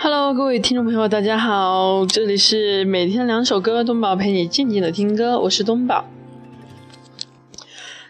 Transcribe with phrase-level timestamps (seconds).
[0.00, 6.04] Hello，各位听众朋友，大家好，这里是每天两首歌，东宝陪你静静的听歌，我是东宝。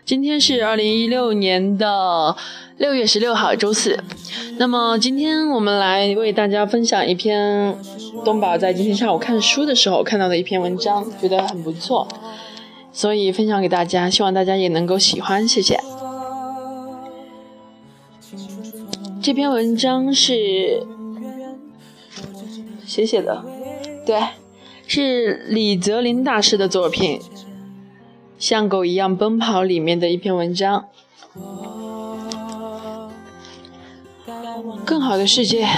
[0.04, 2.36] 今天是二零一六年的
[2.76, 3.98] 六月十六号，周四。
[4.58, 7.74] 那么今天我们来为大家分享一篇
[8.22, 12.06] 东宝在今天下午看书的时候看到的一篇文章，觉得很不错，
[12.92, 15.80] 所以分享给大家，希望大家也能够喜欢，谢谢。
[19.22, 20.86] 这篇文章是。
[22.98, 23.44] 谁写的？
[24.04, 24.20] 对，
[24.88, 27.20] 是李泽林大师的作品
[28.40, 30.86] 《像狗一样奔跑》里面的一篇文章。
[34.84, 35.68] 更好的世界，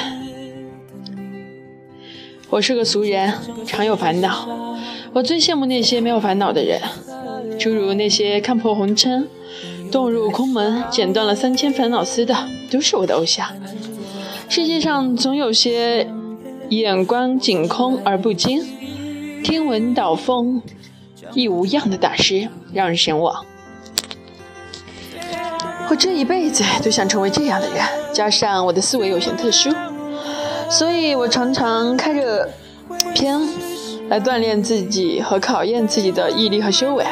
[2.48, 3.34] 我是个俗人，
[3.66, 4.79] 常有烦恼。
[5.12, 6.80] 我最羡慕那些没有烦恼的人，
[7.59, 9.29] 诸如那些看破红尘、
[9.93, 12.35] 遁入空门、剪断了三千烦恼丝的，
[12.71, 13.46] 都是我的偶像。
[14.48, 16.09] 世界上总有些。
[16.71, 18.65] 眼观景空而不惊，
[19.43, 20.63] 听闻道风
[21.35, 23.45] 亦无恙的大师，让人神往。
[25.91, 29.68] 我这一辈子都想成为这样的人，加上我的思维有些特殊，
[30.71, 32.48] 所以我常常开着
[33.16, 33.41] 篇
[34.09, 37.04] 来锻炼自己和考验自己的毅力和修为，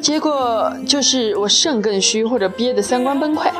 [0.00, 3.50] 结果就是我肾更虚或者憋得三观崩溃。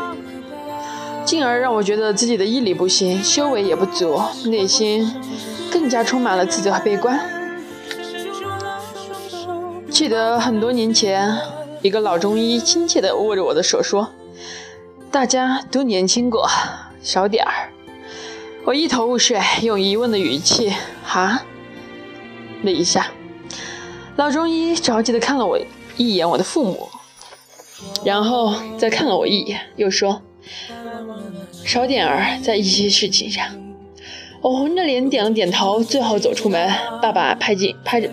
[1.24, 5.10] 进而让我觉得自己的毅力不行，修为也不足，内心
[5.72, 7.18] 更加充满了自责和悲观。
[9.90, 11.34] 记得很多年前，
[11.80, 14.10] 一个老中医亲切地握着我的手说
[15.10, 16.48] ：“大家都年轻过，
[17.02, 17.70] 少点儿。”
[18.66, 21.42] 我一头雾水，用疑问的语气：“哈？”
[22.62, 23.08] 了一下，
[24.16, 25.58] 老中医着急地看了我
[25.96, 26.88] 一眼，我的父母，
[28.04, 30.20] 然后再看了我一眼，又说。
[31.64, 33.44] 少点儿在一些事情上，
[34.40, 36.70] 我红着脸点了点头，最后走出门。
[37.00, 38.08] 爸爸拍紧拍着，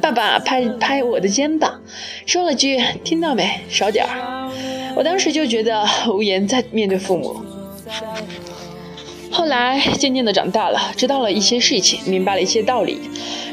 [0.00, 1.80] 爸爸拍拍我的肩膀，
[2.26, 3.60] 说了句：“听到没？
[3.68, 4.50] 少点儿。”
[4.94, 7.36] 我当时就觉得无言再面对父母。
[9.32, 13.00] 后来渐渐的长大了，知道了一些事情，明白了一些道理，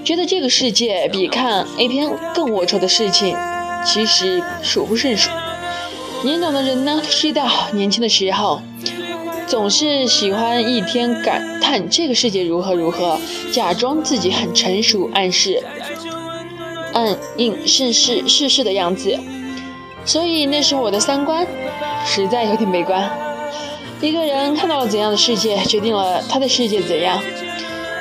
[0.03, 3.35] 觉得这个世界比看 A 片更龌龊的事情，
[3.83, 5.31] 其实数不胜数。
[6.23, 8.61] 年长的人呢，知道年轻的时候，
[9.51, 13.19] 总是喜欢一天感叹这个世界如何如何，
[13.51, 15.61] 假装自己很成熟，暗示
[16.93, 19.19] 暗应世事世事的样子。
[20.05, 21.45] 所以那时候我的三观
[22.05, 23.11] 实在有点悲观。
[23.99, 27.21] 一个人看到了怎样的世界，决定了他的世界怎样。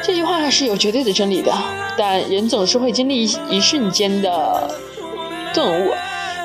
[0.04, 1.52] 这句话是有绝对的真理的，
[1.98, 4.72] 但人总是会经历一一瞬间的
[5.52, 5.90] 顿悟，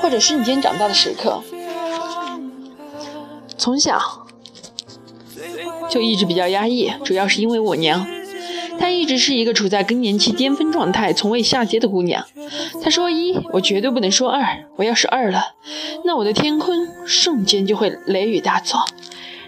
[0.01, 1.39] 或者瞬间长大的时刻。
[3.55, 4.24] 从小
[5.89, 8.05] 就一直比较压抑，主要是因为我娘，
[8.79, 12.25] 她一直是一个处在更年期巅峰状态、从未下阶的姑娘。
[12.83, 15.53] 她说一，我绝对不能说二，我要是二了，
[16.03, 18.79] 那我的天空瞬间就会雷雨大作。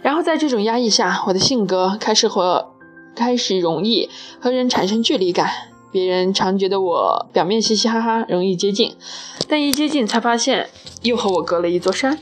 [0.02, 2.74] 然后在这种压抑下，我的性格开始和
[3.16, 4.10] 开始容易
[4.40, 5.50] 和人产生距离感。
[5.90, 8.94] 别人常觉得我表面嘻嘻哈哈，容易接近，
[9.48, 10.70] 但一接近才发现
[11.02, 12.20] 又和我隔了一座山。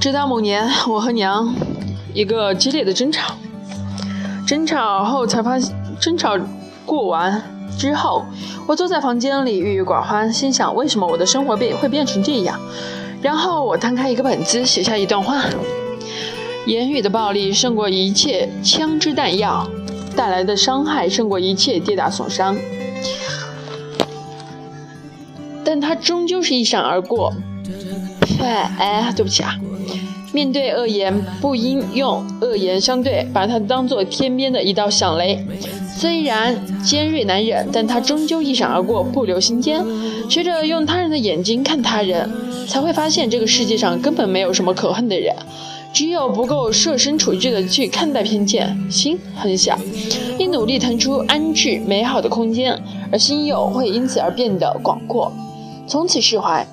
[0.00, 1.54] 直到某年，我和娘
[2.14, 3.34] 一个激烈的争吵，
[4.46, 6.38] 争吵后才发现，争吵
[6.86, 7.42] 过完
[7.78, 8.24] 之后，
[8.66, 12.58] 我坐在房间里郁郁寡欢，心想为什么我的生活变会变成这样？
[13.20, 15.44] 然后我摊开一个本子，写下一段话：
[16.66, 19.68] 言语的暴力胜过一切枪支弹药
[20.16, 22.56] 带来的伤害，胜过一切跌打损伤，
[25.62, 27.34] 但它终究是一闪而过。
[28.40, 29.58] 哎，对不起啊。
[30.32, 35.44] 面对恶言，不应用恶言相对，把它当做天边的一道响雷。
[35.96, 39.84] 虽然尖锐难忍，但它终究一闪而过，不留心间。
[40.28, 42.30] 学着用他人的眼睛看他人，
[42.68, 45.34] 才会发现这个世界上根本没有什么可恨的人。
[45.92, 49.76] 只有不够设身处地的去看待偏见，心很小，
[50.38, 52.80] 应努力腾出安置美好的空间，
[53.10, 55.32] 而心又会因此而变得广阔，
[55.88, 56.64] 从此释怀。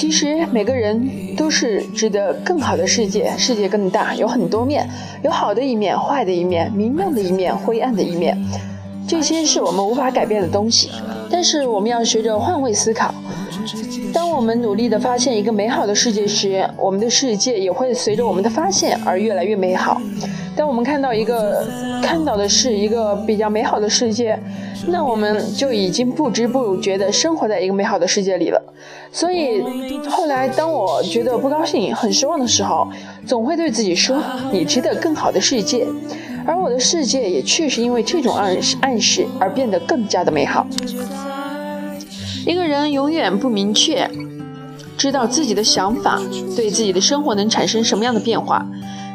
[0.00, 4.88] 其实每个人都是值得更好的世界，世界更大，有很多面，
[5.22, 8.34] 有好的一面，坏的一面，明亮的一面，灰暗的一面。
[9.08, 10.90] 这些是我们无法改变的东西，
[11.30, 13.12] 但是我们要学着换位思考。
[14.12, 20.00] 当我们努力地发现一个美好的世界时，我们的世界也会随着我们的发现而越来越美好。
[20.56, 21.66] 当我们看到一个
[22.02, 24.38] 看到的是一个比较美好的世界，
[24.88, 28.60] 那我们就已经不知不觉地生活在一个美好的世界里了。
[29.12, 29.62] 所以
[30.08, 32.88] 后来，当我觉得不高兴、很失望的时候，
[33.26, 34.22] 总会对自己说
[34.52, 35.86] ：“你值得更好的世界。”
[36.46, 40.66] 而我的世界也确实因为这种暗示暗示而变得更加的美好。
[42.46, 44.10] 一个人永远不明确
[44.96, 46.20] 知道自己的想法
[46.56, 48.66] 对自己的生活能产生什么样的变化，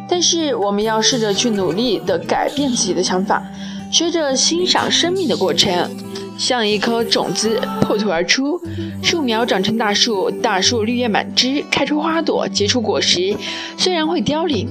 [0.08, 3.44] 但是我们要试着去努力的改变自己的想法，
[3.92, 5.90] 学着欣赏生命的过程，
[6.38, 8.60] 像一颗种子破土而出，
[9.04, 13.36] 树苗长成大树，大树绿叶满枝，开出花朵，结出果实。
[13.78, 14.70] 虽然会凋零，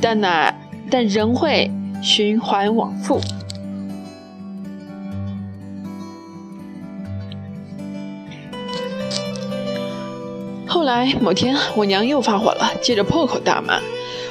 [0.00, 0.52] 但那
[0.90, 1.70] 但仍会
[2.02, 3.20] 循环往复。
[10.66, 13.80] 后来某天，我娘又发火了，接着破口大骂。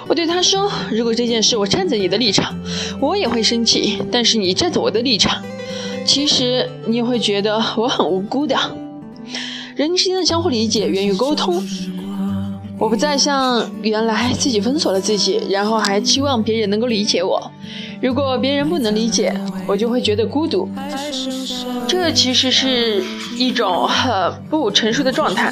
[0.08, 2.56] 我对她说：“如果这件事我站在你的立场，
[3.02, 4.02] 我也会生气。
[4.12, 5.44] 但是你站在我的立场，
[6.06, 8.56] 其实你也会觉得我很无辜的。
[9.76, 11.62] 人之间的相互理解源于沟通。
[12.80, 17.52] 我不再像原来自己封锁了自己，然后还期望别人能够理解我。
[18.00, 19.34] 如果别人不能理解，
[19.68, 20.70] 我就会觉得孤独。
[21.88, 23.04] 这其实是
[23.36, 25.52] 一种很不成熟的状态。”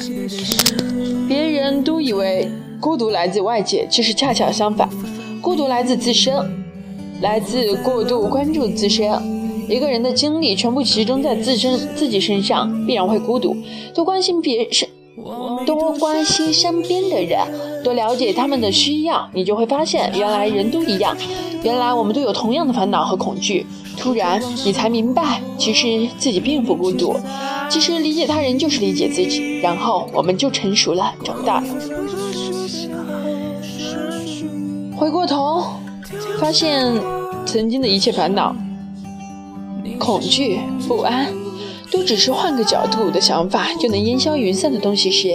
[1.28, 4.88] 别人都以为孤独来自外界，其实恰恰相反，
[5.42, 6.32] 孤独来自自身，
[7.20, 9.10] 来自过度关注自身。
[9.68, 13.56] 一个人的精力全部集中在自身自己身上，必然会孤独。
[13.92, 14.88] 多关心别身，
[15.64, 21.16] 多关心身边的人，多了解他们的需要，你就会发现，原来人都一样，
[21.62, 23.66] 原来我们都有同样的烦恼和恐惧。
[23.96, 27.16] 突然，你才明白，其实自己并不孤独。
[27.70, 31.66] 其实理解他人就是理解自己，然后我们就成熟了，长大了。
[34.96, 35.64] 回过头，
[36.38, 36.92] 发现
[37.46, 38.54] 曾经的一切烦恼、
[39.98, 41.32] 恐惧、不安，
[41.90, 45.34] 都只是换个角度的想法就能烟消云散的东西时，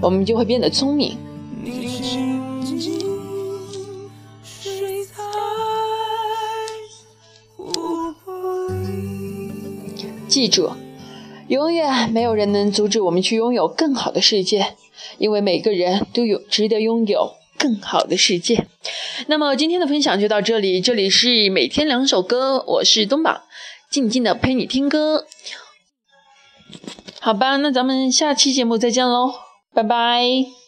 [0.00, 1.16] 我们就会变得聪明。
[10.28, 10.70] 记住。
[11.48, 14.74] 永远没有人能阻止我们去拥有更好的世界，
[15.16, 18.66] 因为每个人都有值得拥有更好的世界。
[19.28, 23.44] 那么今天的分享就到这里，这里是每天两首歌，我是东宝，
[23.90, 25.24] 静静的陪你听歌。
[27.20, 29.32] 好吧，那咱们下期节目再见喽，
[29.74, 30.67] 拜拜。